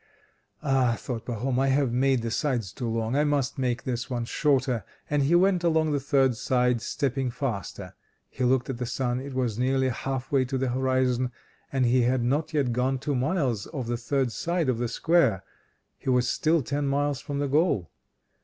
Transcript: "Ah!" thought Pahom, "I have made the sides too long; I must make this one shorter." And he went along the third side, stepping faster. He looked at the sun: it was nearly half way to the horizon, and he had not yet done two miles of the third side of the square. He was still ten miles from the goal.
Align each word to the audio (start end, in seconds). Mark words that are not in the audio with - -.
"Ah!" 0.63 0.95
thought 0.97 1.27
Pahom, 1.27 1.59
"I 1.59 1.67
have 1.67 1.91
made 1.93 2.23
the 2.23 2.31
sides 2.31 2.73
too 2.73 2.89
long; 2.89 3.15
I 3.15 3.23
must 3.23 3.59
make 3.59 3.83
this 3.83 4.09
one 4.09 4.25
shorter." 4.25 4.83
And 5.11 5.21
he 5.21 5.35
went 5.35 5.63
along 5.63 5.91
the 5.91 5.99
third 5.99 6.35
side, 6.35 6.81
stepping 6.81 7.29
faster. 7.29 7.93
He 8.27 8.43
looked 8.43 8.67
at 8.67 8.79
the 8.79 8.87
sun: 8.87 9.19
it 9.19 9.35
was 9.35 9.59
nearly 9.59 9.89
half 9.89 10.31
way 10.31 10.43
to 10.45 10.57
the 10.57 10.69
horizon, 10.69 11.31
and 11.71 11.85
he 11.85 12.01
had 12.01 12.23
not 12.23 12.51
yet 12.51 12.73
done 12.73 12.97
two 12.97 13.13
miles 13.13 13.67
of 13.67 13.85
the 13.85 13.95
third 13.95 14.31
side 14.31 14.69
of 14.69 14.79
the 14.79 14.87
square. 14.87 15.43
He 15.99 16.09
was 16.09 16.27
still 16.27 16.63
ten 16.63 16.87
miles 16.87 17.21
from 17.21 17.37
the 17.37 17.47
goal. 17.47 17.91